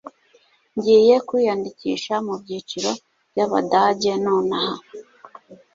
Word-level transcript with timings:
Ngiye 0.75 1.15
kwiyandikisha 1.27 2.13
mubyiciro 2.25 2.91
byabadage 3.31 4.11
nonaha. 4.23 4.77